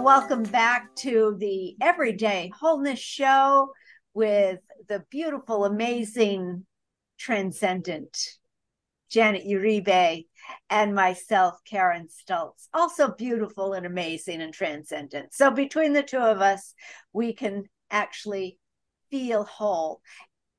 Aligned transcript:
Welcome 0.00 0.44
back 0.44 0.94
to 0.96 1.36
the 1.38 1.76
Everyday 1.80 2.50
Wholeness 2.58 2.98
Show 2.98 3.72
with 4.14 4.58
the 4.88 5.04
beautiful, 5.10 5.66
amazing, 5.66 6.64
transcendent 7.18 8.16
Janet 9.10 9.44
Uribe 9.46 10.26
and 10.70 10.94
myself, 10.94 11.58
Karen 11.66 12.08
Stultz. 12.08 12.68
Also 12.72 13.12
beautiful 13.12 13.74
and 13.74 13.84
amazing 13.84 14.40
and 14.40 14.52
transcendent. 14.52 15.34
So, 15.34 15.50
between 15.50 15.92
the 15.92 16.02
two 16.02 16.18
of 16.18 16.40
us, 16.40 16.74
we 17.12 17.34
can 17.34 17.64
actually 17.90 18.58
feel 19.10 19.44
whole. 19.44 20.00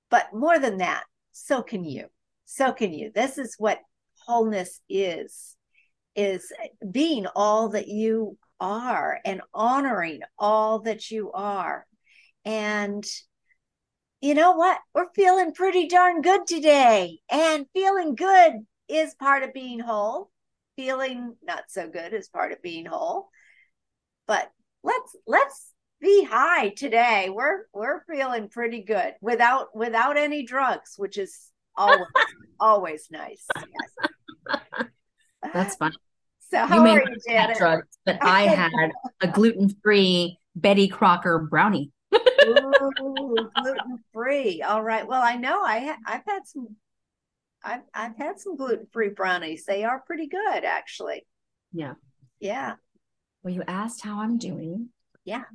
But 0.10 0.28
more 0.32 0.60
than 0.60 0.78
that, 0.78 1.04
so 1.32 1.64
can 1.64 1.84
you. 1.84 2.06
So 2.46 2.72
can 2.72 2.94
you. 2.94 3.12
This 3.14 3.40
is 3.40 3.56
what 3.58 3.80
wholeness 4.26 4.80
is 4.88 5.58
is 6.16 6.54
being 6.92 7.26
all 7.36 7.70
that 7.70 7.88
you 7.88 8.38
are 8.64 9.20
and 9.26 9.42
honoring 9.54 10.22
all 10.40 10.80
that 10.80 11.12
you 11.12 11.32
are. 11.34 11.86
And 12.46 13.06
you 14.22 14.34
know 14.34 14.54
what? 14.54 14.80
We're 14.96 15.12
feeling 15.14 15.54
pretty 15.54 15.88
darn 15.90 16.22
good 16.22 16.48
today. 16.48 17.20
And 17.30 17.66
feeling 17.74 18.16
good 18.16 18.54
is 18.88 19.14
part 19.16 19.44
of 19.44 19.54
being 19.54 19.80
whole. 19.80 20.32
Feeling 20.78 21.36
not 21.44 21.66
so 21.68 21.90
good 21.90 22.14
is 22.14 22.30
part 22.30 22.54
of 22.54 22.62
being 22.62 22.86
whole. 22.86 23.28
But 24.28 24.50
let's 24.82 25.16
let's 25.28 25.72
be 26.00 26.24
high 26.24 26.70
today. 26.70 27.30
We're 27.30 27.66
we're 27.74 28.04
feeling 28.06 28.48
pretty 28.48 28.82
good 28.82 29.14
without 29.22 29.76
without 29.76 30.18
any 30.18 30.46
drugs, 30.46 30.94
which 30.96 31.18
is 31.18 31.52
always 31.76 32.08
always 32.62 33.08
nice. 33.12 33.46
Yes. 33.58 34.88
That's 35.54 35.76
fun. 35.76 35.92
So 36.54 36.68
how 36.68 36.86
you 36.86 37.02
are 37.02 37.04
you? 37.50 37.56
Drugs, 37.56 37.98
but 38.06 38.20
I 38.22 38.42
had 38.44 38.92
a 39.22 39.28
gluten-free 39.28 40.38
Betty 40.56 40.88
Crocker 40.88 41.40
brownie. 41.40 41.92
Ooh, 42.14 43.50
gluten 43.56 44.04
free. 44.14 44.62
All 44.62 44.84
right. 44.84 45.08
Well, 45.08 45.24
I 45.24 45.36
know 45.36 45.64
I 45.64 45.80
ha- 45.80 45.98
I've 46.06 46.22
had 46.28 46.46
some 46.46 46.76
I've 47.64 47.82
I've 47.96 48.16
had 48.18 48.40
some 48.40 48.56
gluten 48.56 48.86
free 48.94 49.10
brownies. 49.10 49.66
They 49.66 49.84
are 49.84 50.04
pretty 50.06 50.28
good, 50.28 50.64
actually. 50.64 51.26
Yeah. 51.72 51.94
Yeah. 52.40 52.76
Well, 53.42 53.56
you 53.56 53.64
asked 53.68 54.04
how 54.04 54.20
I'm 54.20 54.38
doing. 54.38 54.90
Yeah. 55.26 55.46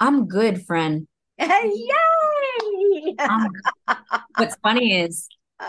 I'm 0.00 0.28
good, 0.28 0.64
friend. 0.64 1.08
Yay! 1.38 3.16
Um, 3.18 3.50
what's 4.36 4.56
funny 4.62 4.98
is 4.98 5.28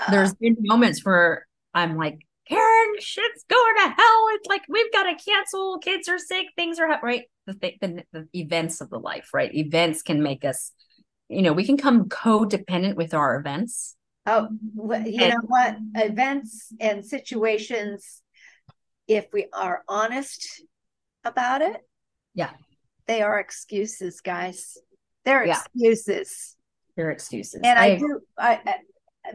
there's 0.09 0.33
been 0.35 0.55
moments 0.61 1.03
where 1.03 1.47
I'm 1.73 1.97
like, 1.97 2.25
Karen, 2.47 2.93
shit's 2.99 3.45
going 3.49 3.75
to 3.75 3.93
hell. 3.95 4.27
It's 4.31 4.47
like 4.47 4.63
we've 4.67 4.91
got 4.91 5.03
to 5.03 5.15
cancel. 5.23 5.79
Kids 5.79 6.09
are 6.09 6.19
sick. 6.19 6.47
Things 6.55 6.79
are 6.79 6.99
right. 7.01 7.23
The, 7.47 7.53
the 7.53 8.03
the 8.11 8.27
events 8.33 8.81
of 8.81 8.89
the 8.89 8.99
life, 8.99 9.29
right? 9.33 9.53
Events 9.53 10.01
can 10.01 10.21
make 10.21 10.43
us, 10.43 10.71
you 11.29 11.41
know, 11.41 11.53
we 11.53 11.65
can 11.65 11.77
come 11.77 12.09
codependent 12.09 12.95
with 12.95 13.13
our 13.13 13.37
events. 13.37 13.95
Oh, 14.25 14.47
you 14.75 14.93
and, 14.93 15.33
know 15.33 15.41
what? 15.47 15.77
Events 15.95 16.73
and 16.79 17.05
situations, 17.05 18.21
if 19.07 19.27
we 19.33 19.47
are 19.53 19.83
honest 19.87 20.63
about 21.25 21.61
it, 21.61 21.77
yeah, 22.33 22.51
they 23.07 23.21
are 23.21 23.39
excuses, 23.39 24.21
guys. 24.21 24.77
They're 25.25 25.45
yeah. 25.45 25.59
excuses. 25.59 26.55
They're 26.95 27.11
excuses. 27.11 27.61
And 27.63 27.79
I, 27.79 27.85
I 27.85 27.95
do. 27.97 28.19
I, 28.37 28.75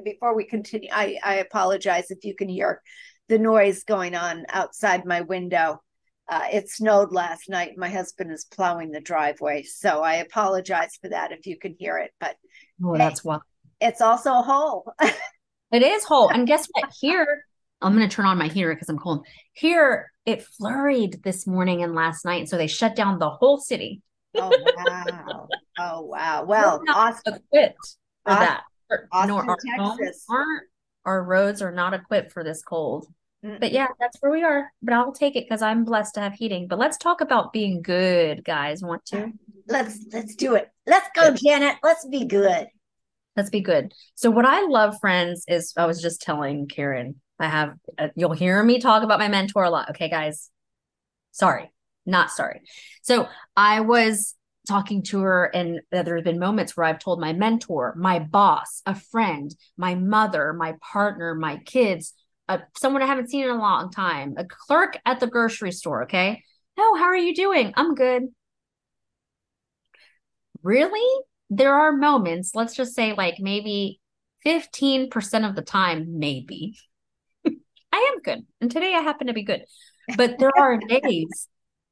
before 0.04 0.34
we 0.34 0.44
continue, 0.44 0.88
I, 0.92 1.18
I 1.24 1.34
apologize 1.36 2.10
if 2.10 2.24
you 2.24 2.34
can 2.34 2.48
hear 2.48 2.82
the 3.28 3.38
noise 3.38 3.84
going 3.84 4.14
on 4.14 4.46
outside 4.48 5.04
my 5.04 5.20
window. 5.22 5.82
Uh, 6.28 6.44
it 6.52 6.68
snowed 6.68 7.12
last 7.12 7.48
night. 7.48 7.78
My 7.78 7.88
husband 7.88 8.30
is 8.32 8.44
plowing 8.44 8.90
the 8.90 9.00
driveway, 9.00 9.62
so 9.62 10.02
I 10.02 10.16
apologize 10.16 10.98
for 11.00 11.08
that 11.08 11.32
if 11.32 11.46
you 11.46 11.58
can 11.58 11.74
hear 11.78 11.96
it. 11.98 12.10
But 12.20 12.36
oh, 12.84 12.96
that's 12.98 13.24
what 13.24 13.40
it's 13.80 14.00
also 14.00 14.32
a 14.32 14.42
hole. 14.42 14.92
it 15.00 15.82
is 15.82 16.04
whole, 16.04 16.28
and 16.28 16.46
guess 16.46 16.68
what? 16.72 16.90
Here, 17.00 17.44
I'm 17.80 17.96
going 17.96 18.08
to 18.08 18.14
turn 18.14 18.26
on 18.26 18.36
my 18.36 18.48
heater 18.48 18.74
because 18.74 18.88
I'm 18.90 18.98
cold. 18.98 19.26
Here, 19.54 20.10
it 20.26 20.44
flurried 20.60 21.22
this 21.22 21.46
morning 21.46 21.82
and 21.82 21.94
last 21.94 22.24
night, 22.26 22.48
so 22.48 22.58
they 22.58 22.66
shut 22.66 22.94
down 22.94 23.18
the 23.18 23.30
whole 23.30 23.58
city. 23.58 24.02
oh 24.34 24.50
wow! 24.76 25.48
Oh 25.78 26.00
wow! 26.02 26.44
Well, 26.44 26.82
Austin 26.88 27.34
equipped 27.34 27.96
for 28.24 28.32
Austin, 28.32 28.46
that. 28.46 28.62
Austin, 29.12 29.28
no, 29.28 29.36
our 29.38 29.56
Texas. 29.56 30.24
aren't 30.28 30.64
our 31.08 31.24
roads 31.24 31.62
are 31.62 31.72
not 31.72 31.94
equipped 31.94 32.32
for 32.32 32.44
this 32.44 32.62
cold. 32.62 33.06
Mm-mm. 33.44 33.60
But 33.60 33.72
yeah, 33.72 33.86
that's 33.98 34.18
where 34.20 34.32
we 34.32 34.42
are. 34.42 34.70
But 34.82 34.94
I'll 34.94 35.12
take 35.12 35.36
it 35.36 35.44
because 35.44 35.62
I'm 35.62 35.84
blessed 35.84 36.14
to 36.14 36.20
have 36.20 36.34
heating. 36.34 36.66
But 36.68 36.78
let's 36.78 36.98
talk 36.98 37.20
about 37.20 37.52
being 37.52 37.82
good, 37.82 38.44
guys. 38.44 38.82
Want 38.82 39.04
to? 39.06 39.32
Let's 39.68 40.04
let's 40.12 40.34
do 40.34 40.54
it. 40.54 40.68
Let's 40.86 41.08
go, 41.14 41.32
Janet. 41.34 41.76
Let's 41.82 42.06
be 42.06 42.26
good. 42.26 42.66
Let's 43.36 43.50
be 43.50 43.60
good. 43.60 43.94
So 44.16 44.30
what 44.30 44.44
I 44.44 44.66
love, 44.66 44.98
friends, 45.00 45.44
is 45.48 45.72
I 45.76 45.86
was 45.86 46.02
just 46.02 46.20
telling 46.20 46.66
Karen. 46.66 47.20
I 47.38 47.46
have 47.46 47.74
uh, 47.96 48.08
you'll 48.16 48.32
hear 48.32 48.62
me 48.62 48.80
talk 48.80 49.02
about 49.02 49.20
my 49.20 49.28
mentor 49.28 49.62
a 49.62 49.70
lot. 49.70 49.90
Okay, 49.90 50.10
guys. 50.10 50.50
Sorry, 51.30 51.70
not 52.04 52.32
sorry. 52.32 52.62
So 53.02 53.28
I 53.56 53.80
was 53.80 54.34
talking 54.68 55.02
to 55.02 55.20
her 55.20 55.44
and 55.46 55.80
there 55.90 56.16
have 56.16 56.24
been 56.24 56.38
moments 56.38 56.76
where 56.76 56.86
i've 56.86 56.98
told 56.98 57.20
my 57.20 57.32
mentor 57.32 57.94
my 57.96 58.18
boss 58.18 58.82
a 58.86 58.94
friend 58.94 59.54
my 59.76 59.94
mother 59.94 60.52
my 60.52 60.74
partner 60.80 61.34
my 61.34 61.56
kids 61.58 62.12
uh, 62.48 62.58
someone 62.76 63.02
i 63.02 63.06
haven't 63.06 63.30
seen 63.30 63.44
in 63.44 63.50
a 63.50 63.58
long 63.58 63.90
time 63.90 64.34
a 64.36 64.44
clerk 64.44 64.98
at 65.06 65.20
the 65.20 65.26
grocery 65.26 65.72
store 65.72 66.04
okay? 66.04 66.42
Oh 66.78 66.96
how 66.96 67.06
are 67.06 67.16
you 67.16 67.34
doing? 67.34 67.72
I'm 67.76 67.94
good. 67.94 68.28
Really? 70.62 71.24
There 71.50 71.74
are 71.74 71.92
moments 71.92 72.54
let's 72.54 72.74
just 72.74 72.94
say 72.94 73.14
like 73.14 73.36
maybe 73.40 74.00
15% 74.44 75.48
of 75.48 75.56
the 75.56 75.62
time 75.62 76.18
maybe. 76.18 76.78
I 77.44 78.12
am 78.14 78.22
good 78.22 78.46
and 78.60 78.70
today 78.70 78.94
i 78.94 79.00
happen 79.00 79.26
to 79.26 79.32
be 79.32 79.44
good. 79.44 79.64
But 80.16 80.38
there 80.38 80.52
are 80.56 80.78
days 80.78 81.48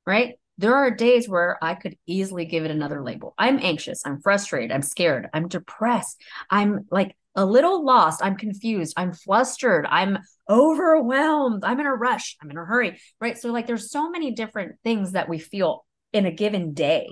right 0.06 0.36
there 0.58 0.74
are 0.74 0.90
days 0.90 1.28
where 1.28 1.58
I 1.62 1.74
could 1.74 1.96
easily 2.06 2.46
give 2.46 2.64
it 2.64 2.70
another 2.70 3.02
label. 3.02 3.34
I'm 3.38 3.58
anxious, 3.58 4.02
I'm 4.06 4.20
frustrated, 4.20 4.72
I'm 4.72 4.82
scared, 4.82 5.28
I'm 5.34 5.48
depressed, 5.48 6.22
I'm 6.50 6.86
like 6.90 7.14
a 7.34 7.44
little 7.44 7.84
lost, 7.84 8.22
I'm 8.24 8.36
confused, 8.36 8.94
I'm 8.96 9.12
flustered, 9.12 9.86
I'm 9.88 10.18
overwhelmed, 10.48 11.64
I'm 11.64 11.78
in 11.80 11.86
a 11.86 11.94
rush, 11.94 12.36
I'm 12.42 12.50
in 12.50 12.56
a 12.56 12.64
hurry, 12.64 12.98
right? 13.20 13.36
So, 13.36 13.52
like, 13.52 13.66
there's 13.66 13.90
so 13.90 14.08
many 14.08 14.32
different 14.32 14.76
things 14.82 15.12
that 15.12 15.28
we 15.28 15.38
feel 15.38 15.84
in 16.12 16.24
a 16.24 16.30
given 16.30 16.72
day, 16.72 17.08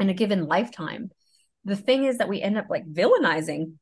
in 0.00 0.10
a 0.10 0.14
given 0.14 0.46
lifetime. 0.46 1.10
The 1.64 1.76
thing 1.76 2.04
is 2.04 2.18
that 2.18 2.28
we 2.28 2.42
end 2.42 2.58
up 2.58 2.66
like 2.68 2.86
villainizing 2.86 3.74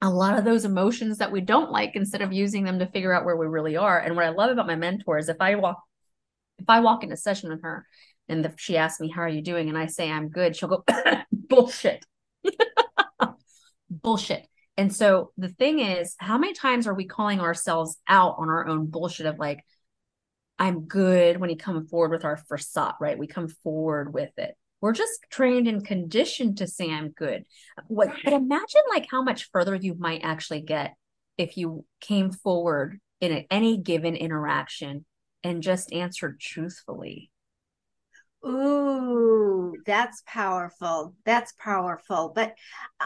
a 0.00 0.08
lot 0.08 0.38
of 0.38 0.44
those 0.44 0.64
emotions 0.64 1.18
that 1.18 1.32
we 1.32 1.42
don't 1.42 1.70
like 1.70 1.94
instead 1.94 2.22
of 2.22 2.32
using 2.32 2.64
them 2.64 2.78
to 2.78 2.86
figure 2.86 3.12
out 3.12 3.26
where 3.26 3.36
we 3.36 3.46
really 3.46 3.76
are. 3.76 3.98
And 3.98 4.16
what 4.16 4.24
I 4.24 4.30
love 4.30 4.50
about 4.50 4.66
my 4.66 4.76
mentor 4.76 5.18
is 5.18 5.28
if 5.28 5.36
I 5.40 5.56
walk 5.56 5.82
if 6.60 6.68
I 6.68 6.80
walk 6.80 7.02
in 7.04 7.12
a 7.12 7.16
session 7.16 7.50
with 7.50 7.62
her 7.62 7.86
and 8.28 8.44
the, 8.44 8.52
she 8.56 8.76
asks 8.76 9.00
me, 9.00 9.10
How 9.10 9.22
are 9.22 9.28
you 9.28 9.42
doing? 9.42 9.68
And 9.68 9.78
I 9.78 9.86
say, 9.86 10.10
I'm 10.10 10.28
good, 10.28 10.56
she'll 10.56 10.68
go, 10.68 10.84
Bullshit. 11.32 12.04
bullshit. 13.90 14.46
And 14.76 14.94
so 14.94 15.32
the 15.36 15.48
thing 15.48 15.80
is, 15.80 16.14
how 16.18 16.38
many 16.38 16.54
times 16.54 16.86
are 16.86 16.94
we 16.94 17.06
calling 17.06 17.40
ourselves 17.40 17.98
out 18.08 18.36
on 18.38 18.48
our 18.48 18.66
own 18.66 18.86
bullshit 18.86 19.26
of 19.26 19.38
like, 19.38 19.64
I'm 20.58 20.82
good 20.82 21.38
when 21.38 21.50
you 21.50 21.56
come 21.56 21.86
forward 21.86 22.12
with 22.12 22.24
our 22.24 22.36
facade, 22.36 22.94
right? 23.00 23.18
We 23.18 23.26
come 23.26 23.48
forward 23.48 24.14
with 24.14 24.30
it. 24.36 24.54
We're 24.80 24.92
just 24.92 25.20
trained 25.30 25.68
and 25.68 25.84
conditioned 25.84 26.58
to 26.58 26.66
say 26.66 26.90
I'm 26.90 27.10
good. 27.10 27.44
What 27.88 28.10
but 28.24 28.32
imagine 28.32 28.82
like 28.88 29.06
how 29.10 29.22
much 29.22 29.50
further 29.52 29.74
you 29.74 29.94
might 29.98 30.22
actually 30.22 30.62
get 30.62 30.94
if 31.36 31.56
you 31.56 31.84
came 32.00 32.30
forward 32.30 32.98
in 33.20 33.44
any 33.50 33.78
given 33.78 34.16
interaction 34.16 35.04
and 35.42 35.62
just 35.62 35.92
answered 35.92 36.40
truthfully. 36.40 37.30
Ooh, 38.46 39.76
that's 39.84 40.22
powerful. 40.26 41.14
That's 41.24 41.52
powerful. 41.58 42.32
But 42.34 42.54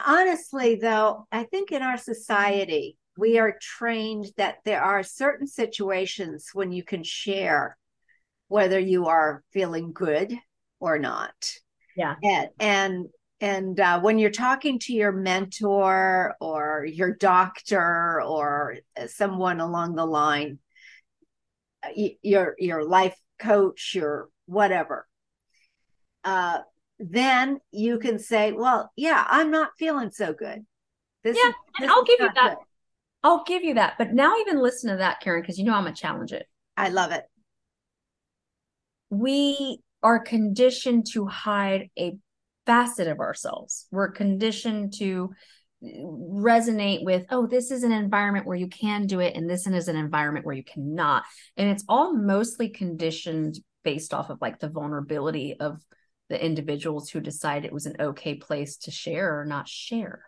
honestly, 0.05 0.75
though, 0.75 1.27
I 1.31 1.43
think 1.43 1.71
in 1.71 1.81
our 1.81 1.97
society, 1.97 2.97
we 3.17 3.37
are 3.37 3.57
trained 3.61 4.27
that 4.37 4.57
there 4.63 4.81
are 4.81 5.03
certain 5.03 5.47
situations 5.47 6.49
when 6.53 6.71
you 6.71 6.83
can 6.83 7.03
share 7.03 7.77
whether 8.47 8.79
you 8.79 9.07
are 9.07 9.43
feeling 9.51 9.91
good 9.93 10.33
or 10.79 10.99
not. 10.99 11.33
Yeah. 11.97 12.15
And 12.23 12.49
and 12.59 13.05
and 13.41 13.79
uh, 13.79 13.99
when 13.99 14.17
you're 14.19 14.29
talking 14.31 14.79
to 14.79 14.93
your 14.93 15.11
mentor 15.11 16.35
or 16.39 16.85
your 16.89 17.13
doctor 17.15 18.21
or 18.21 18.77
someone 19.07 19.59
along 19.59 19.95
the 19.95 20.05
line, 20.05 20.59
your 21.95 22.55
your 22.57 22.83
life 22.83 23.15
coach, 23.39 23.93
your 23.95 24.29
whatever, 24.45 25.07
uh, 26.23 26.59
then 26.99 27.59
you 27.71 27.99
can 27.99 28.19
say, 28.19 28.51
"Well, 28.51 28.91
yeah, 28.95 29.25
I'm 29.27 29.51
not 29.51 29.71
feeling 29.77 30.11
so 30.11 30.33
good." 30.33 30.65
This 31.23 31.37
yeah, 31.37 31.49
is, 31.49 31.55
and 31.81 31.91
I'll 31.91 32.03
give 32.03 32.19
you 32.19 32.29
that. 32.35 32.57
Good. 32.57 32.65
I'll 33.23 33.43
give 33.43 33.63
you 33.63 33.73
that. 33.75 33.95
But 33.97 34.13
now, 34.13 34.35
even 34.37 34.61
listen 34.61 34.91
to 34.91 34.97
that, 34.97 35.19
Karen, 35.21 35.41
because 35.41 35.57
you 35.57 35.65
know 35.65 35.73
I'm 35.73 35.83
gonna 35.83 35.95
challenge 35.95 36.31
it. 36.31 36.47
I 36.77 36.89
love 36.89 37.11
it. 37.11 37.23
We 39.09 39.79
are 40.03 40.19
conditioned 40.19 41.07
to 41.13 41.25
hide 41.25 41.89
a 41.97 42.17
facet 42.65 43.07
of 43.07 43.19
ourselves. 43.19 43.87
We're 43.91 44.11
conditioned 44.11 44.93
to 44.97 45.31
resonate 45.85 47.03
with 47.03 47.25
oh 47.29 47.47
this 47.47 47.71
is 47.71 47.83
an 47.83 47.91
environment 47.91 48.45
where 48.45 48.57
you 48.57 48.67
can 48.67 49.07
do 49.07 49.19
it 49.19 49.35
and 49.35 49.49
this 49.49 49.67
is 49.67 49.87
an 49.87 49.95
environment 49.95 50.45
where 50.45 50.55
you 50.55 50.63
cannot. 50.63 51.23
And 51.57 51.69
it's 51.69 51.85
all 51.87 52.13
mostly 52.13 52.69
conditioned 52.69 53.59
based 53.83 54.13
off 54.13 54.29
of 54.29 54.39
like 54.41 54.59
the 54.59 54.69
vulnerability 54.69 55.59
of 55.59 55.81
the 56.29 56.43
individuals 56.43 57.09
who 57.09 57.19
decide 57.19 57.65
it 57.65 57.73
was 57.73 57.85
an 57.85 57.95
okay 57.99 58.35
place 58.35 58.77
to 58.77 58.91
share 58.91 59.39
or 59.39 59.45
not 59.45 59.67
share. 59.67 60.23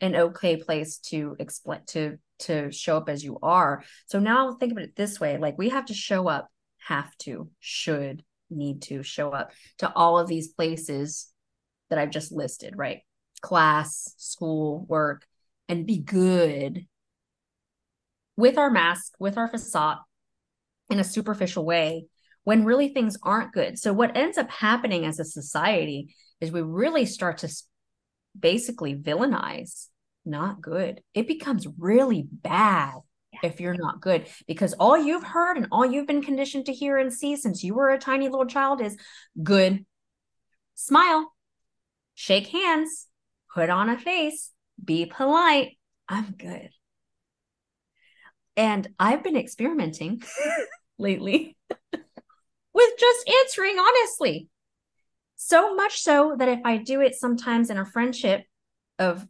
An 0.00 0.16
okay 0.16 0.56
place 0.56 0.98
to 0.98 1.36
explain 1.38 1.80
to 1.88 2.18
to 2.40 2.72
show 2.72 2.96
up 2.96 3.08
as 3.08 3.22
you 3.22 3.38
are. 3.42 3.84
So 4.06 4.18
now 4.18 4.54
think 4.54 4.72
of 4.72 4.78
it 4.78 4.96
this 4.96 5.20
way 5.20 5.38
like 5.38 5.58
we 5.58 5.68
have 5.68 5.86
to 5.86 5.94
show 5.94 6.28
up 6.28 6.48
have 6.80 7.14
to 7.18 7.48
should 7.60 8.24
need 8.50 8.82
to 8.82 9.02
show 9.02 9.30
up 9.30 9.52
to 9.78 9.92
all 9.94 10.18
of 10.18 10.28
these 10.28 10.48
places 10.48 11.28
that 11.88 11.98
i've 11.98 12.10
just 12.10 12.32
listed 12.32 12.74
right 12.76 13.00
class, 13.40 14.14
school, 14.16 14.84
work, 14.88 15.26
and 15.68 15.86
be 15.86 15.98
good 15.98 16.86
with 18.36 18.58
our 18.58 18.70
mask, 18.70 19.12
with 19.18 19.36
our 19.36 19.48
facade 19.48 19.98
in 20.88 20.98
a 20.98 21.04
superficial 21.04 21.64
way 21.64 22.06
when 22.44 22.64
really 22.64 22.88
things 22.88 23.16
aren't 23.22 23.52
good. 23.52 23.78
So, 23.78 23.92
what 23.92 24.16
ends 24.16 24.38
up 24.38 24.50
happening 24.50 25.04
as 25.04 25.18
a 25.18 25.24
society 25.24 26.14
is 26.40 26.50
we 26.50 26.62
really 26.62 27.06
start 27.06 27.38
to 27.38 27.48
basically 28.38 28.94
villainize 28.94 29.86
not 30.24 30.60
good. 30.60 31.02
It 31.14 31.26
becomes 31.26 31.66
really 31.78 32.26
bad 32.30 32.94
if 33.42 33.60
you're 33.60 33.74
not 33.74 34.00
good 34.00 34.26
because 34.46 34.72
all 34.74 34.98
you've 34.98 35.24
heard 35.24 35.56
and 35.56 35.68
all 35.70 35.86
you've 35.86 36.06
been 36.06 36.22
conditioned 36.22 36.66
to 36.66 36.72
hear 36.72 36.98
and 36.98 37.12
see 37.12 37.36
since 37.36 37.62
you 37.62 37.74
were 37.74 37.90
a 37.90 37.98
tiny 37.98 38.28
little 38.28 38.46
child 38.46 38.80
is 38.80 38.96
good, 39.42 39.84
smile, 40.74 41.32
shake 42.14 42.48
hands, 42.48 43.06
put 43.54 43.70
on 43.70 43.88
a 43.88 43.98
face, 43.98 44.50
be 44.82 45.06
polite. 45.06 45.78
I'm 46.08 46.32
good. 46.32 46.70
And 48.56 48.88
I've 48.98 49.22
been 49.22 49.36
experimenting 49.36 50.22
lately 50.98 51.56
with 52.74 52.90
just 52.98 53.30
answering 53.42 53.78
honestly. 53.78 54.48
So 55.36 55.74
much 55.74 56.00
so 56.02 56.36
that 56.38 56.48
if 56.48 56.60
I 56.64 56.76
do 56.76 57.00
it 57.00 57.14
sometimes 57.14 57.70
in 57.70 57.78
a 57.78 57.86
friendship 57.86 58.44
of 58.98 59.26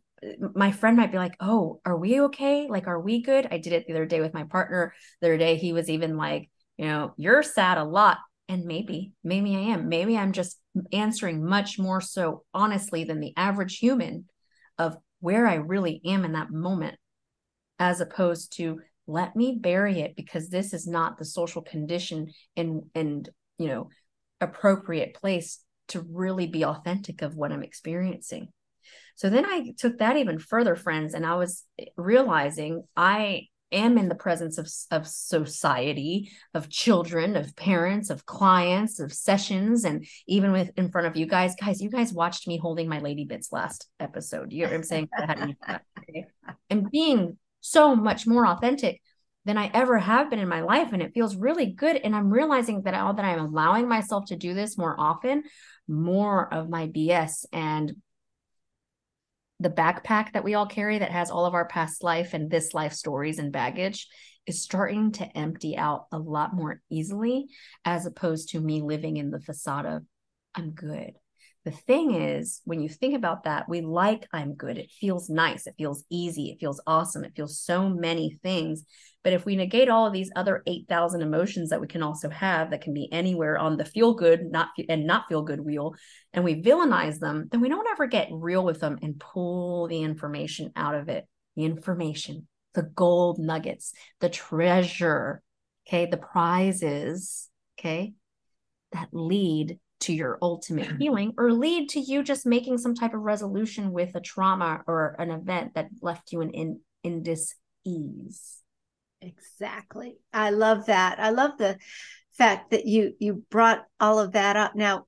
my 0.55 0.73
friend 0.73 0.97
might 0.97 1.13
be 1.13 1.19
like, 1.19 1.35
"Oh, 1.41 1.81
are 1.85 1.97
we 1.97 2.21
okay? 2.23 2.67
Like 2.69 2.87
are 2.87 3.01
we 3.01 3.23
good?" 3.23 3.49
I 3.51 3.59
did 3.59 3.73
it 3.73 3.87
the 3.87 3.95
other 3.95 4.07
day 4.07 4.21
with 4.21 4.35
my 4.35 4.45
partner. 4.45 4.95
The 5.21 5.29
other 5.29 5.39
day 5.39 5.57
he 5.57 5.73
was 5.73 5.89
even 5.89 6.17
like, 6.17 6.51
"You 6.77 6.87
know, 6.87 7.15
you're 7.17 7.43
sad 7.43 7.79
a 7.79 7.85
lot." 7.85 8.19
And 8.49 8.65
maybe, 8.65 9.13
maybe 9.23 9.57
I 9.57 9.61
am. 9.61 9.89
Maybe 9.89 10.19
I'm 10.19 10.33
just 10.33 10.60
answering 10.93 11.45
much 11.45 11.79
more 11.79 12.01
so 12.01 12.45
honestly 12.55 13.05
than 13.05 13.21
the 13.21 13.35
average 13.37 13.79
human 13.79 14.27
of 14.79 14.97
where 15.21 15.47
I 15.47 15.55
really 15.55 16.01
am 16.05 16.25
in 16.25 16.33
that 16.33 16.51
moment, 16.51 16.97
as 17.79 18.01
opposed 18.01 18.57
to 18.57 18.81
let 19.07 19.35
me 19.35 19.59
bury 19.61 20.01
it 20.01 20.15
because 20.17 20.49
this 20.49 20.73
is 20.73 20.87
not 20.87 21.19
the 21.19 21.25
social 21.25 21.63
condition 21.63 22.29
and 22.57 22.83
and 22.95 23.29
you 23.59 23.67
know 23.67 23.89
appropriate 24.41 25.15
place 25.15 25.63
to 25.89 26.01
really 26.09 26.47
be 26.47 26.65
authentic 26.65 27.21
of 27.21 27.35
what 27.35 27.53
I'm 27.53 27.63
experiencing. 27.63 28.49
So 29.17 29.29
then 29.29 29.45
I 29.45 29.75
took 29.77 29.99
that 29.99 30.17
even 30.17 30.39
further, 30.39 30.77
friends, 30.77 31.15
and 31.15 31.27
I 31.27 31.35
was 31.35 31.65
realizing 31.97 32.85
I 32.97 33.49
am 33.73 33.99
in 33.99 34.09
the 34.09 34.15
presence 34.15 34.59
of, 34.59 34.69
of 34.91 35.07
society, 35.07 36.31
of 36.55 36.69
children, 36.69 37.37
of 37.37 37.55
parents, 37.57 38.11
of 38.11 38.27
clients, 38.27 39.01
of 39.01 39.13
sessions, 39.13 39.85
and 39.85 40.07
even 40.27 40.53
with 40.53 40.71
in 40.77 40.91
front 40.91 41.07
of 41.07 41.17
you 41.17 41.27
guys. 41.27 41.55
Guys, 41.55 41.81
you 41.81 41.91
guys 41.91 42.13
watched 42.13 42.47
me 42.47 42.59
holding 42.59 42.89
my 42.89 43.01
lady 43.01 43.25
bits 43.25 43.53
last 43.53 43.89
episode. 43.99 44.53
You 44.53 44.65
know 44.65 44.71
what 44.71 44.77
I'm 44.77 44.83
saying? 44.83 45.09
and 46.71 46.91
being 46.91 47.39
so 47.61 47.95
much 47.95 48.27
more 48.27 48.47
authentic 48.47 49.01
than 49.45 49.57
I 49.57 49.71
ever 49.73 49.99
have 49.99 50.31
been 50.31 50.39
in 50.39 50.49
my 50.49 50.61
life. 50.61 50.93
And 50.93 51.03
it 51.03 51.15
feels 51.15 51.37
really 51.37 51.67
good. 51.67 51.97
And 51.97 52.15
I'm 52.15 52.31
realizing 52.31 52.83
that 52.83 52.95
all 52.95 53.15
that 53.15 53.25
I'm 53.25 53.41
allowing 53.41 53.89
myself 53.89 54.27
to 54.27 54.37
do 54.37 54.55
this 54.55 54.77
more 54.77 54.95
often, 54.99 55.45
more 55.89 56.53
of 56.53 56.69
my 56.69 56.89
BS 56.89 57.47
and 57.53 57.95
the 59.61 59.71
backpack 59.71 60.33
that 60.33 60.43
we 60.43 60.55
all 60.55 60.67
carry 60.67 60.99
that 60.99 61.13
has 61.13 61.31
all 61.31 61.45
of 61.45 61.55
our 61.55 61.69
past 61.69 62.03
life 62.03 62.33
and 62.35 62.51
this 62.51 62.75
life 62.75 62.95
stories 62.95 63.39
and 63.39 63.53
baggage 63.53 64.09
is 64.47 64.63
starting 64.63 65.13
to 65.13 65.37
empty 65.37 65.77
out 65.77 66.07
a 66.13 66.19
lot 66.19 66.55
more 66.55 66.81
easily 66.91 67.47
as 67.85 68.07
opposed 68.07 68.49
to 68.49 68.61
me 68.61 68.81
living 68.81 69.19
in 69.19 69.31
the 69.31 69.41
facade 69.41 69.87
of 69.87 70.03
I'm 70.55 70.71
good. 70.71 71.13
The 71.65 71.71
thing 71.71 72.15
is, 72.15 72.63
when 72.65 72.81
you 72.81 72.89
think 72.89 73.15
about 73.15 73.45
that, 73.45 73.69
we 73.69 73.83
like 73.83 74.27
I'm 74.33 74.55
good. 74.55 74.79
It 74.79 74.91
feels 74.91 75.29
nice. 75.29 75.67
It 75.67 75.75
feels 75.77 76.05
easy. 76.09 76.51
It 76.51 76.59
feels 76.59 76.81
awesome. 76.87 77.23
It 77.23 77.35
feels 77.37 77.61
so 77.61 77.91
many 77.91 78.39
things. 78.43 78.85
But 79.23 79.35
if 79.35 79.45
we 79.45 79.57
negate 79.57 79.91
all 79.91 80.07
of 80.07 80.15
these 80.15 80.31
other 80.35 80.63
8,000 80.67 81.21
emotions 81.21 81.69
that 81.69 81.81
we 81.81 81.87
can 81.87 82.03
also 82.03 82.31
have 82.31 82.71
that 82.71 82.81
can 82.81 82.95
be 82.95 83.13
anywhere 83.13 83.59
on 83.59 83.77
the 83.77 83.85
feel 83.85 84.15
good 84.15 84.51
not 84.51 84.69
and 84.89 85.07
not 85.07 85.29
feel 85.29 85.43
good 85.43 85.61
wheel 85.61 85.95
and 86.33 86.45
we 86.45 86.63
villainize 86.63 87.19
them, 87.19 87.49
then 87.51 87.61
we 87.61 87.69
don't 87.69 87.89
ever 87.91 88.07
get 88.07 88.29
real 88.33 88.65
with 88.65 88.81
them 88.81 88.99
and 89.03 89.21
pull 89.21 89.87
the 89.87 90.01
information 90.03 90.73
out 90.77 90.95
of 90.95 91.11
it. 91.11 91.29
The 91.57 91.67
information, 91.67 92.49
the 92.73 92.85
gold 92.85 93.39
nuggets, 93.39 93.93
the 94.21 94.31
treasure, 94.31 95.43
okay, 95.87 96.07
the 96.07 96.17
prizes, 96.17 97.51
okay, 97.79 98.15
that 98.93 99.09
lead 99.13 99.79
to 100.01 100.13
your 100.13 100.39
ultimate 100.43 100.93
healing 100.99 101.33
or 101.39 101.53
lead 101.53 101.89
to 101.91 102.01
you 102.01 102.23
just 102.23 102.47
making 102.47 102.79
some 102.79 102.95
type 102.95 103.15
of 103.15 103.21
resolution 103.21 103.93
with 103.93 104.15
a 104.15 104.21
trauma 104.21 104.83
or 104.87 105.17
an 105.19 105.31
event 105.31 105.75
that 105.75 105.89
left 106.01 106.33
you 106.33 106.41
in 106.41 106.51
in, 106.51 106.81
in 107.03 107.23
dis-ease. 107.23 108.59
Exactly. 109.21 110.17
I 110.33 110.51
love 110.51 110.87
that. 110.87 111.21
I 111.21 111.31
love 111.31 111.59
the 111.59 111.79
fact 112.33 112.71
that 112.71 112.87
you 112.87 113.15
you 113.19 113.45
brought 113.51 113.85
all 113.99 114.19
of 114.19 114.33
that 114.33 114.57
up. 114.57 114.75
Now 114.75 115.07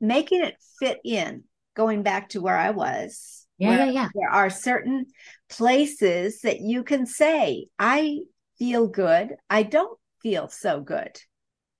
making 0.00 0.42
it 0.42 0.56
fit 0.78 0.98
in 1.04 1.44
going 1.74 2.02
back 2.02 2.30
to 2.30 2.40
where 2.40 2.56
i 2.56 2.70
was 2.70 3.46
yeah 3.58 3.84
yeah 3.84 3.90
yeah. 3.90 4.08
there 4.14 4.30
are 4.30 4.50
certain 4.50 5.06
places 5.50 6.40
that 6.40 6.60
you 6.60 6.82
can 6.82 7.06
say 7.06 7.66
i 7.78 8.18
feel 8.60 8.86
good. 8.86 9.34
I 9.48 9.64
don't 9.64 9.98
feel 10.22 10.48
so 10.48 10.80
good. 10.82 11.18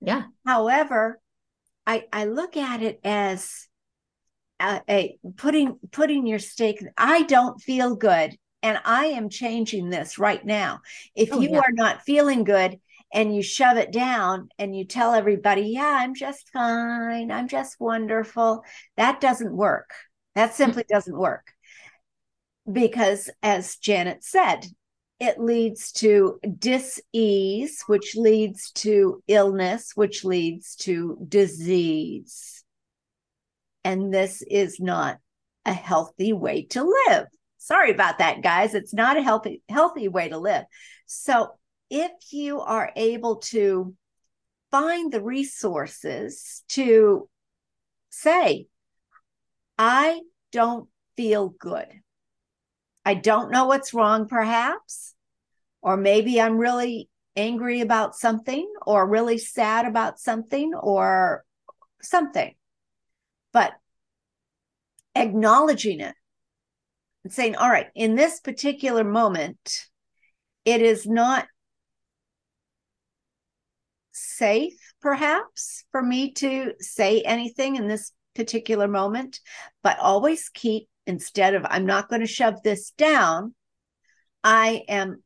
Yeah. 0.01 0.23
However 0.45 1.21
I 1.85 2.03
I 2.11 2.25
look 2.25 2.57
at 2.57 2.81
it 2.81 2.99
as 3.03 3.67
a, 4.59 4.81
a 4.89 5.17
putting 5.37 5.79
putting 5.91 6.27
your 6.27 6.39
stake. 6.39 6.83
I 6.97 7.23
don't 7.23 7.61
feel 7.61 7.95
good, 7.95 8.35
and 8.61 8.79
I 8.85 9.05
am 9.07 9.29
changing 9.29 9.89
this 9.89 10.17
right 10.17 10.43
now. 10.45 10.81
If 11.15 11.33
oh, 11.33 11.39
you 11.39 11.51
yeah. 11.51 11.59
are 11.59 11.71
not 11.71 12.03
feeling 12.03 12.43
good 12.43 12.79
and 13.13 13.35
you 13.35 13.41
shove 13.41 13.77
it 13.77 13.91
down 13.91 14.49
and 14.57 14.75
you 14.75 14.85
tell 14.85 15.13
everybody, 15.13 15.63
"Yeah, 15.63 15.97
I'm 15.99 16.13
just 16.13 16.49
fine. 16.49 17.31
I'm 17.31 17.47
just 17.47 17.79
wonderful," 17.79 18.63
that 18.97 19.21
doesn't 19.21 19.55
work. 19.55 19.91
That 20.35 20.51
mm. 20.51 20.55
simply 20.55 20.85
doesn't 20.89 21.17
work 21.17 21.51
because, 22.71 23.29
as 23.41 23.77
Janet 23.77 24.23
said, 24.23 24.67
it 25.21 25.39
leads 25.39 25.91
to 25.91 26.39
dis-ease 26.57 27.83
which 27.85 28.15
leads 28.15 28.71
to 28.71 29.21
illness 29.27 29.91
which 29.93 30.25
leads 30.25 30.75
to 30.75 31.15
disease. 31.27 32.63
And 33.83 34.11
this 34.11 34.41
is 34.41 34.79
not 34.79 35.19
a 35.63 35.73
healthy 35.73 36.33
way 36.33 36.63
to 36.71 36.83
live. 37.07 37.27
Sorry 37.59 37.91
about 37.91 38.17
that 38.17 38.41
guys. 38.41 38.73
It's 38.73 38.95
not 38.95 39.15
a 39.15 39.21
healthy 39.21 39.61
healthy 39.69 40.07
way 40.07 40.29
to 40.29 40.39
live. 40.39 40.65
So 41.05 41.51
if 41.91 42.11
you 42.31 42.59
are 42.59 42.91
able 42.95 43.35
to 43.35 43.93
find 44.71 45.11
the 45.11 45.21
resources 45.21 46.63
to 46.69 47.29
say 48.09 48.65
i 49.77 50.19
don't 50.51 50.87
feel 51.17 51.49
good 51.49 51.87
I 53.05 53.15
don't 53.15 53.51
know 53.51 53.65
what's 53.65 53.93
wrong, 53.93 54.27
perhaps. 54.27 55.13
Or 55.81 55.97
maybe 55.97 56.39
I'm 56.39 56.57
really 56.57 57.09
angry 57.35 57.81
about 57.81 58.15
something 58.15 58.71
or 58.85 59.07
really 59.07 59.37
sad 59.37 59.85
about 59.85 60.19
something 60.19 60.73
or 60.73 61.43
something. 62.01 62.53
But 63.51 63.73
acknowledging 65.15 65.99
it 65.99 66.15
and 67.23 67.33
saying, 67.33 67.55
all 67.55 67.69
right, 67.69 67.87
in 67.95 68.15
this 68.15 68.39
particular 68.39 69.03
moment, 69.03 69.87
it 70.65 70.81
is 70.81 71.07
not 71.07 71.47
safe, 74.11 74.93
perhaps, 75.01 75.85
for 75.91 76.01
me 76.01 76.33
to 76.33 76.73
say 76.79 77.21
anything 77.21 77.75
in 77.75 77.87
this 77.87 78.11
particular 78.35 78.87
moment, 78.87 79.39
but 79.83 79.99
always 79.99 80.49
keep 80.49 80.87
instead 81.05 81.55
of 81.55 81.65
I'm 81.69 81.85
not 81.85 82.09
going 82.09 82.21
to 82.21 82.27
shove 82.27 82.61
this 82.63 82.91
down, 82.91 83.53
I 84.43 84.83
am 84.87 85.23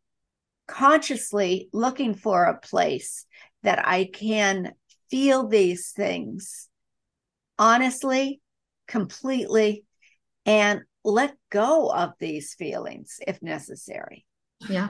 consciously 0.67 1.69
looking 1.73 2.13
for 2.13 2.45
a 2.45 2.59
place 2.59 3.25
that 3.63 3.87
I 3.87 4.09
can 4.11 4.73
feel 5.09 5.47
these 5.47 5.91
things 5.91 6.69
honestly, 7.57 8.41
completely, 8.87 9.85
and 10.45 10.81
let 11.03 11.35
go 11.49 11.89
of 11.89 12.13
these 12.19 12.53
feelings 12.53 13.19
if 13.25 13.41
necessary. 13.41 14.25
Yeah. 14.69 14.89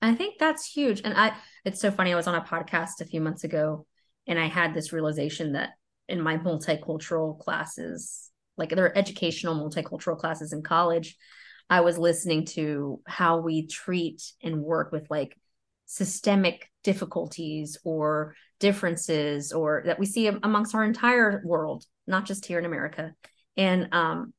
I 0.00 0.14
think 0.14 0.38
that's 0.38 0.64
huge. 0.64 1.00
And 1.04 1.14
I, 1.14 1.32
it's 1.64 1.80
so 1.80 1.90
funny. 1.90 2.12
I 2.12 2.16
was 2.16 2.28
on 2.28 2.34
a 2.34 2.40
podcast 2.40 3.00
a 3.00 3.04
few 3.04 3.20
months 3.20 3.44
ago 3.44 3.86
and 4.26 4.38
I 4.38 4.46
had 4.46 4.74
this 4.74 4.92
realization 4.92 5.52
that 5.52 5.70
in 6.08 6.20
my 6.20 6.36
multicultural 6.36 7.38
classes, 7.38 8.30
like 8.58 8.70
there 8.70 8.86
are 8.86 8.98
educational 8.98 9.54
multicultural 9.54 10.18
classes 10.18 10.52
in 10.52 10.62
college, 10.62 11.16
I 11.70 11.80
was 11.80 11.98
listening 11.98 12.46
to 12.46 13.00
how 13.06 13.38
we 13.38 13.66
treat 13.66 14.22
and 14.42 14.62
work 14.62 14.90
with 14.92 15.10
like 15.10 15.36
systemic 15.86 16.70
difficulties 16.82 17.78
or 17.84 18.34
differences 18.60 19.52
or 19.52 19.82
that 19.86 19.98
we 19.98 20.06
see 20.06 20.26
amongst 20.26 20.74
our 20.74 20.84
entire 20.84 21.42
world, 21.44 21.84
not 22.06 22.26
just 22.26 22.46
here 22.46 22.58
in 22.58 22.64
America. 22.64 23.14
And 23.56 23.88
um 23.92 24.32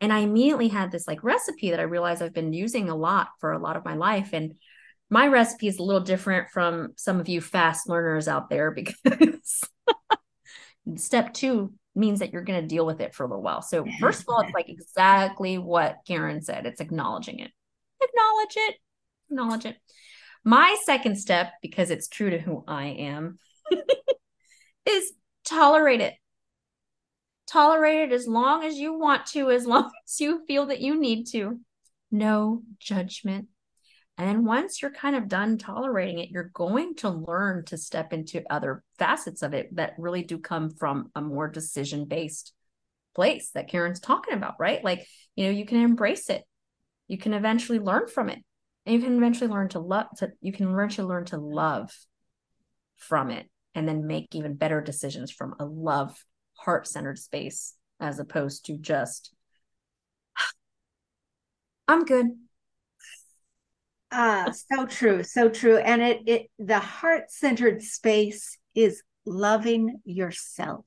and 0.00 0.12
I 0.12 0.18
immediately 0.18 0.68
had 0.68 0.90
this 0.90 1.08
like 1.08 1.24
recipe 1.24 1.70
that 1.70 1.80
I 1.80 1.84
realized 1.84 2.22
I've 2.22 2.34
been 2.34 2.52
using 2.52 2.90
a 2.90 2.96
lot 2.96 3.28
for 3.40 3.52
a 3.52 3.58
lot 3.58 3.76
of 3.76 3.84
my 3.84 3.94
life 3.94 4.30
and 4.32 4.54
my 5.08 5.28
recipe 5.28 5.68
is 5.68 5.78
a 5.78 5.82
little 5.82 6.02
different 6.02 6.50
from 6.50 6.92
some 6.96 7.20
of 7.20 7.28
you 7.28 7.40
fast 7.40 7.88
learners 7.88 8.28
out 8.28 8.50
there 8.50 8.70
because 8.70 9.62
step 10.96 11.32
2 11.32 11.72
means 11.96 12.20
that 12.20 12.32
you're 12.32 12.44
going 12.44 12.60
to 12.60 12.66
deal 12.66 12.86
with 12.86 13.00
it 13.00 13.14
for 13.14 13.24
a 13.24 13.28
little 13.28 13.42
while. 13.42 13.62
So 13.62 13.84
first 14.00 14.20
of 14.20 14.28
all, 14.28 14.40
it's 14.40 14.54
like 14.54 14.68
exactly 14.68 15.58
what 15.58 15.98
Karen 16.06 16.42
said. 16.42 16.66
It's 16.66 16.80
acknowledging 16.80 17.40
it. 17.40 17.50
Acknowledge 18.02 18.56
it. 18.56 18.74
Acknowledge 19.30 19.66
it. 19.66 19.76
My 20.44 20.76
second 20.84 21.16
step, 21.16 21.52
because 21.60 21.90
it's 21.90 22.08
true 22.08 22.30
to 22.30 22.38
who 22.38 22.62
I 22.68 22.86
am, 22.86 23.38
is 24.86 25.12
tolerate 25.44 26.00
it. 26.00 26.14
Tolerate 27.48 28.10
it 28.10 28.12
as 28.12 28.28
long 28.28 28.64
as 28.64 28.76
you 28.76 28.96
want 28.98 29.26
to, 29.26 29.50
as 29.50 29.66
long 29.66 29.90
as 30.06 30.20
you 30.20 30.44
feel 30.46 30.66
that 30.66 30.80
you 30.80 31.00
need 31.00 31.26
to. 31.32 31.58
No 32.12 32.62
judgment. 32.78 33.48
And 34.18 34.28
then 34.28 34.44
once 34.44 34.80
you're 34.80 34.92
kind 34.92 35.14
of 35.14 35.28
done 35.28 35.58
tolerating 35.58 36.18
it, 36.18 36.30
you're 36.30 36.50
going 36.54 36.94
to 36.96 37.10
learn 37.10 37.64
to 37.66 37.76
step 37.76 38.12
into 38.12 38.42
other 38.48 38.82
facets 38.98 39.42
of 39.42 39.52
it 39.52 39.76
that 39.76 39.94
really 39.98 40.22
do 40.22 40.38
come 40.38 40.70
from 40.70 41.10
a 41.14 41.20
more 41.20 41.48
decision 41.48 42.06
based 42.06 42.54
place 43.14 43.50
that 43.50 43.68
Karen's 43.68 44.00
talking 44.00 44.34
about, 44.34 44.54
right? 44.58 44.82
Like, 44.82 45.06
you 45.34 45.44
know, 45.44 45.50
you 45.50 45.66
can 45.66 45.82
embrace 45.82 46.30
it. 46.30 46.44
You 47.08 47.18
can 47.18 47.34
eventually 47.34 47.78
learn 47.78 48.08
from 48.08 48.30
it 48.30 48.38
and 48.86 48.94
you 48.94 49.02
can 49.02 49.16
eventually 49.16 49.50
learn 49.50 49.68
to 49.68 49.80
love 49.80 50.06
to 50.18 50.32
you 50.40 50.52
can 50.52 50.72
eventually 50.72 51.06
learn 51.06 51.24
to 51.26 51.36
love 51.36 51.90
from 52.96 53.30
it 53.30 53.50
and 53.74 53.86
then 53.86 54.06
make 54.06 54.34
even 54.34 54.54
better 54.54 54.80
decisions 54.80 55.30
from 55.30 55.54
a 55.58 55.64
love 55.64 56.16
heart-centered 56.54 57.18
space 57.18 57.74
as 58.00 58.18
opposed 58.18 58.64
to 58.64 58.78
just 58.78 59.34
i'm 61.88 62.04
good 62.04 62.28
ah 64.12 64.52
so 64.52 64.86
true 64.86 65.22
so 65.22 65.48
true 65.48 65.76
and 65.78 66.02
it 66.02 66.20
it 66.26 66.50
the 66.58 66.78
heart-centered 66.78 67.82
space 67.82 68.58
is 68.74 69.02
loving 69.24 70.00
yourself 70.04 70.84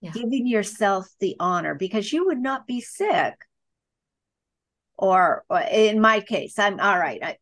yeah. 0.00 0.12
giving 0.12 0.46
yourself 0.46 1.08
the 1.20 1.36
honor 1.40 1.74
because 1.74 2.12
you 2.12 2.26
would 2.26 2.40
not 2.40 2.66
be 2.66 2.80
sick 2.80 3.34
or, 5.02 5.44
or 5.50 5.60
in 5.60 6.00
my 6.00 6.20
case, 6.20 6.60
I'm 6.60 6.78
all 6.78 6.96
right. 6.96 7.20
I, 7.22 7.36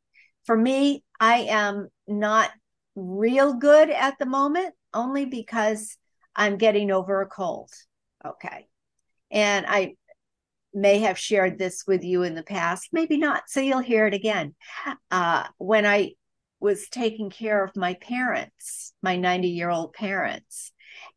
for 0.45 0.57
me, 0.57 1.04
I 1.21 1.40
am 1.50 1.88
not 2.09 2.50
real 2.97 3.52
good 3.52 3.90
at 3.90 4.19
the 4.19 4.25
moment, 4.25 4.75
only 4.95 5.26
because 5.26 5.99
I'm 6.35 6.57
getting 6.57 6.90
over 6.90 7.21
a 7.21 7.26
cold. 7.26 7.71
Okay. 8.25 8.66
And 9.30 9.66
I 9.69 9.95
may 10.72 11.00
have 11.00 11.18
shared 11.18 11.58
this 11.58 11.84
with 11.86 12.04
you 12.04 12.22
in 12.22 12.34
the 12.34 12.42
past, 12.42 12.88
maybe 12.92 13.16
not. 13.16 13.44
So 13.48 13.60
you'll 13.60 13.80
hear 13.80 14.06
it 14.06 14.14
again. 14.14 14.54
Uh, 15.10 15.46
when 15.58 15.86
I 15.86 16.12
was 16.60 16.88
taking 16.88 17.30
care 17.30 17.64
of 17.64 17.76
my 17.76 17.94
parents, 17.94 18.92
my 19.02 19.16
90 19.16 19.48
year 19.48 19.70
old 19.70 19.92
parents, 19.92 20.72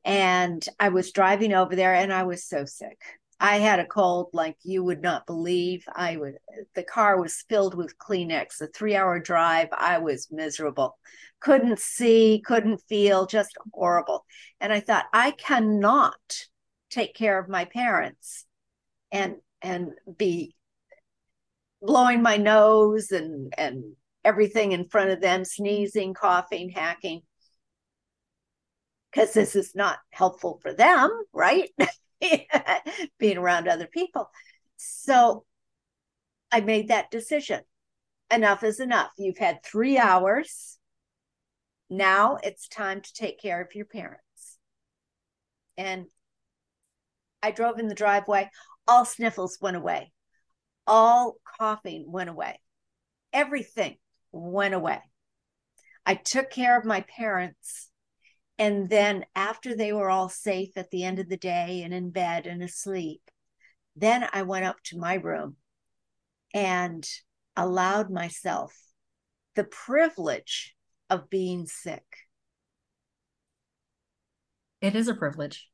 and 0.05 0.65
I 0.79 0.89
was 0.89 1.11
driving 1.11 1.53
over 1.53 1.75
there 1.75 1.93
and 1.93 2.11
I 2.11 2.23
was 2.23 2.45
so 2.45 2.65
sick. 2.65 2.99
I 3.39 3.57
had 3.57 3.79
a 3.79 3.85
cold 3.85 4.29
like 4.31 4.55
you 4.63 4.83
would 4.83 5.01
not 5.01 5.27
believe. 5.27 5.83
I 5.93 6.15
would 6.15 6.35
the 6.75 6.83
car 6.83 7.19
was 7.19 7.43
filled 7.49 7.75
with 7.75 7.97
Kleenex. 7.97 8.61
A 8.61 8.67
3-hour 8.67 9.19
drive, 9.19 9.67
I 9.73 9.97
was 9.97 10.31
miserable. 10.31 10.97
Couldn't 11.41 11.79
see, 11.79 12.41
couldn't 12.45 12.81
feel, 12.87 13.25
just 13.25 13.51
horrible. 13.73 14.25
And 14.61 14.71
I 14.71 14.79
thought 14.79 15.07
I 15.11 15.31
cannot 15.31 16.15
take 16.89 17.15
care 17.15 17.37
of 17.37 17.49
my 17.49 17.65
parents 17.65 18.45
and 19.13 19.35
and 19.61 19.91
be 20.17 20.55
blowing 21.81 22.21
my 22.21 22.35
nose 22.35 23.11
and 23.11 23.53
and 23.57 23.95
everything 24.25 24.73
in 24.73 24.87
front 24.89 25.11
of 25.11 25.21
them 25.21 25.45
sneezing 25.45 26.13
coughing 26.13 26.69
hacking 26.69 27.21
because 29.11 29.33
this 29.33 29.55
is 29.55 29.75
not 29.75 29.99
helpful 30.11 30.59
for 30.61 30.73
them 30.73 31.09
right 31.31 31.69
being 33.19 33.37
around 33.37 33.67
other 33.67 33.87
people. 33.87 34.29
So 34.77 35.45
I 36.51 36.61
made 36.61 36.87
that 36.87 37.11
decision. 37.11 37.61
Enough 38.31 38.63
is 38.63 38.79
enough. 38.79 39.11
You've 39.17 39.37
had 39.37 39.63
three 39.63 39.97
hours. 39.97 40.79
Now 41.89 42.37
it's 42.41 42.67
time 42.67 43.01
to 43.01 43.13
take 43.13 43.39
care 43.39 43.61
of 43.61 43.75
your 43.75 43.85
parents. 43.85 44.57
And 45.77 46.05
I 47.43 47.51
drove 47.51 47.77
in 47.77 47.87
the 47.89 47.95
driveway. 47.95 48.49
All 48.87 49.05
sniffles 49.05 49.57
went 49.61 49.77
away. 49.77 50.11
All 50.85 51.35
coughing 51.57 52.05
went 52.11 52.29
away. 52.29 52.59
Everything 53.31 53.97
went 54.31 54.73
away. 54.73 54.99
I 56.05 56.15
took 56.15 56.49
care 56.49 56.77
of 56.77 56.85
my 56.85 57.01
parents 57.01 57.89
and 58.59 58.89
then 58.89 59.25
after 59.35 59.75
they 59.75 59.93
were 59.93 60.09
all 60.09 60.29
safe 60.29 60.77
at 60.77 60.91
the 60.91 61.03
end 61.03 61.19
of 61.19 61.29
the 61.29 61.37
day 61.37 61.81
and 61.83 61.93
in 61.93 62.11
bed 62.11 62.45
and 62.45 62.61
asleep, 62.61 63.21
then 63.95 64.27
I 64.31 64.43
went 64.43 64.65
up 64.65 64.77
to 64.85 64.97
my 64.97 65.15
room 65.15 65.57
and 66.53 67.07
allowed 67.55 68.11
myself 68.11 68.75
the 69.55 69.63
privilege 69.63 70.75
of 71.09 71.29
being 71.29 71.65
sick. 71.65 72.05
It 74.81 74.95
is 74.95 75.07
a 75.07 75.15
privilege. 75.15 75.67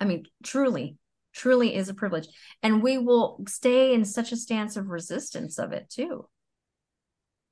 I 0.00 0.04
mean, 0.04 0.24
truly, 0.42 0.96
truly 1.38 1.74
is 1.74 1.88
a 1.88 1.94
privilege. 1.94 2.28
And 2.62 2.82
we 2.82 2.98
will 2.98 3.42
stay 3.48 3.94
in 3.94 4.04
such 4.04 4.32
a 4.32 4.36
stance 4.36 4.76
of 4.76 4.88
resistance 4.88 5.58
of 5.58 5.72
it 5.72 5.88
too. 5.88 6.28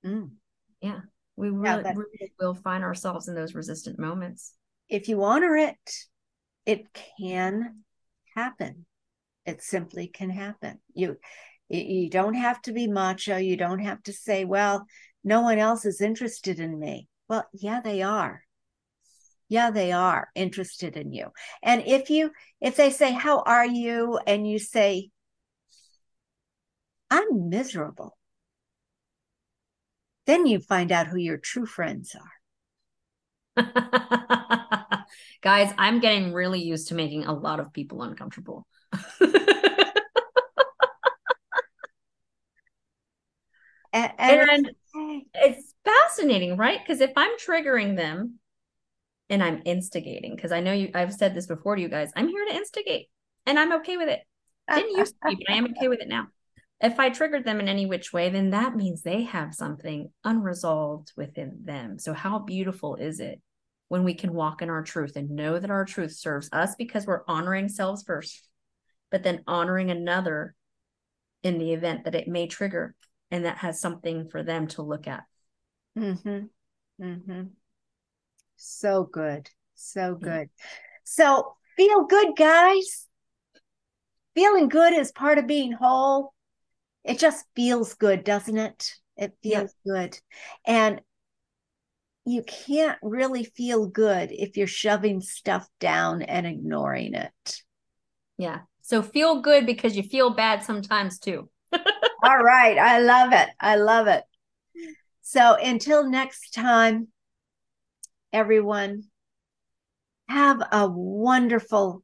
Mm. 0.04 0.32
Yeah 0.82 1.00
we 1.36 1.50
really, 1.50 1.82
yeah, 1.84 1.92
really 1.94 2.32
will 2.40 2.54
find 2.54 2.82
ourselves 2.82 3.28
in 3.28 3.34
those 3.34 3.54
resistant 3.54 3.98
moments 3.98 4.54
if 4.88 5.08
you 5.08 5.22
honor 5.22 5.56
it 5.56 5.76
it 6.64 6.86
can 7.18 7.82
happen 8.34 8.86
it 9.44 9.62
simply 9.62 10.08
can 10.08 10.30
happen 10.30 10.78
you 10.94 11.16
you 11.68 12.08
don't 12.08 12.34
have 12.34 12.60
to 12.62 12.72
be 12.72 12.86
macho 12.86 13.36
you 13.36 13.56
don't 13.56 13.80
have 13.80 14.02
to 14.02 14.12
say 14.12 14.44
well 14.44 14.86
no 15.24 15.42
one 15.42 15.58
else 15.58 15.84
is 15.84 16.00
interested 16.00 16.58
in 16.58 16.78
me 16.78 17.08
well 17.28 17.44
yeah 17.52 17.80
they 17.80 18.02
are 18.02 18.42
yeah 19.48 19.70
they 19.70 19.92
are 19.92 20.28
interested 20.34 20.96
in 20.96 21.12
you 21.12 21.28
and 21.62 21.82
if 21.86 22.10
you 22.10 22.30
if 22.60 22.76
they 22.76 22.90
say 22.90 23.12
how 23.12 23.40
are 23.40 23.66
you 23.66 24.18
and 24.26 24.48
you 24.48 24.58
say 24.58 25.10
i'm 27.10 27.48
miserable 27.48 28.16
then 30.26 30.44
you 30.46 30.58
find 30.58 30.92
out 30.92 31.06
who 31.06 31.16
your 31.16 31.38
true 31.38 31.66
friends 31.66 32.14
are. 32.14 32.32
Guys, 35.42 35.72
I'm 35.78 36.00
getting 36.00 36.32
really 36.32 36.62
used 36.62 36.88
to 36.88 36.94
making 36.94 37.24
a 37.24 37.32
lot 37.32 37.60
of 37.60 37.72
people 37.72 38.02
uncomfortable. 38.02 38.66
and, 43.92 44.12
and 44.18 44.70
it's 45.34 45.74
fascinating, 45.84 46.56
right? 46.56 46.80
Because 46.80 47.00
if 47.00 47.12
I'm 47.16 47.30
triggering 47.38 47.96
them 47.96 48.40
and 49.28 49.42
I'm 49.42 49.62
instigating, 49.64 50.36
because 50.36 50.52
I 50.52 50.60
know 50.60 50.72
you, 50.72 50.90
I've 50.94 51.12
said 51.12 51.34
this 51.34 51.46
before 51.46 51.76
to 51.76 51.82
you 51.82 51.88
guys, 51.88 52.10
I'm 52.16 52.28
here 52.28 52.44
to 52.46 52.54
instigate 52.54 53.08
and 53.44 53.58
I'm 53.58 53.72
okay 53.74 53.96
with 53.96 54.08
it. 54.08 54.20
Didn't 54.72 54.98
used 54.98 55.14
to 55.14 55.28
be, 55.28 55.44
but 55.46 55.54
I 55.54 55.58
am 55.58 55.66
okay 55.66 55.88
with 55.88 56.00
it 56.00 56.08
now 56.08 56.28
if 56.80 57.00
I 57.00 57.08
triggered 57.08 57.44
them 57.44 57.60
in 57.60 57.68
any 57.68 57.86
which 57.86 58.12
way, 58.12 58.28
then 58.28 58.50
that 58.50 58.76
means 58.76 59.02
they 59.02 59.22
have 59.22 59.54
something 59.54 60.10
unresolved 60.24 61.12
within 61.16 61.60
them. 61.64 61.98
So, 61.98 62.12
how 62.12 62.40
beautiful 62.40 62.96
is 62.96 63.20
it 63.20 63.40
when 63.88 64.04
we 64.04 64.14
can 64.14 64.34
walk 64.34 64.62
in 64.62 64.68
our 64.68 64.82
truth 64.82 65.16
and 65.16 65.30
know 65.30 65.58
that 65.58 65.70
our 65.70 65.84
truth 65.84 66.12
serves 66.12 66.50
us 66.52 66.74
because 66.74 67.06
we're 67.06 67.24
honoring 67.26 67.68
selves 67.68 68.02
first, 68.02 68.48
but 69.10 69.22
then 69.22 69.42
honoring 69.46 69.90
another 69.90 70.54
in 71.42 71.58
the 71.58 71.72
event 71.72 72.04
that 72.04 72.14
it 72.14 72.28
may 72.28 72.46
trigger 72.46 72.94
and 73.30 73.44
that 73.44 73.58
has 73.58 73.80
something 73.80 74.28
for 74.28 74.42
them 74.42 74.66
to 74.66 74.82
look 74.82 75.06
at. 75.06 75.22
Mm-hmm. 75.98 77.04
Mm-hmm. 77.04 77.42
So 78.56 79.04
good. 79.04 79.50
So 79.74 80.14
good. 80.14 80.48
So 81.04 81.54
feel 81.76 82.04
good, 82.04 82.36
guys. 82.36 83.06
Feeling 84.34 84.68
good 84.68 84.92
is 84.92 85.12
part 85.12 85.38
of 85.38 85.46
being 85.46 85.72
whole. 85.72 86.34
It 87.04 87.18
just 87.18 87.44
feels 87.54 87.94
good, 87.94 88.24
doesn't 88.24 88.58
it? 88.58 88.92
It 89.16 89.36
feels 89.42 89.74
yeah. 89.86 89.92
good. 89.92 90.18
And 90.66 91.00
you 92.24 92.42
can't 92.42 92.98
really 93.02 93.44
feel 93.44 93.86
good 93.86 94.32
if 94.32 94.56
you're 94.56 94.66
shoving 94.66 95.20
stuff 95.20 95.68
down 95.78 96.22
and 96.22 96.46
ignoring 96.46 97.14
it. 97.14 97.62
Yeah. 98.36 98.60
So 98.82 99.00
feel 99.00 99.40
good 99.40 99.64
because 99.64 99.96
you 99.96 100.02
feel 100.02 100.30
bad 100.34 100.64
sometimes 100.64 101.18
too. 101.18 101.48
All 101.72 102.38
right. 102.38 102.78
I 102.78 102.98
love 103.00 103.32
it. 103.32 103.48
I 103.60 103.76
love 103.76 104.08
it. 104.08 104.24
So 105.22 105.54
until 105.54 106.08
next 106.08 106.50
time, 106.50 107.08
everyone, 108.36 109.04
have 110.28 110.60
a 110.70 110.86
wonderful, 110.86 112.02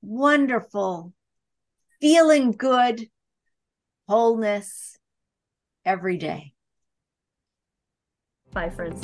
wonderful, 0.00 1.12
feeling 2.00 2.52
good 2.52 3.08
wholeness 4.06 4.96
every 5.84 6.18
day. 6.18 6.52
Bye, 8.52 8.70
friends. 8.70 9.02